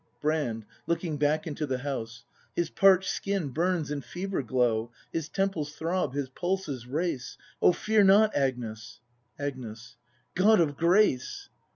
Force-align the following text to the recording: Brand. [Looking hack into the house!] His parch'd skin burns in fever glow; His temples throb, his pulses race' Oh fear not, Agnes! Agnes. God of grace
Brand. 0.19 0.65
[Looking 0.87 1.19
hack 1.19 1.45
into 1.45 1.67
the 1.67 1.77
house!] 1.77 2.23
His 2.55 2.71
parch'd 2.71 3.05
skin 3.07 3.49
burns 3.49 3.91
in 3.91 4.01
fever 4.01 4.41
glow; 4.41 4.91
His 5.13 5.29
temples 5.29 5.73
throb, 5.75 6.15
his 6.15 6.27
pulses 6.29 6.87
race' 6.87 7.37
Oh 7.61 7.71
fear 7.71 8.03
not, 8.03 8.35
Agnes! 8.35 8.99
Agnes. 9.37 9.97
God 10.33 10.59
of 10.59 10.75
grace 10.75 11.49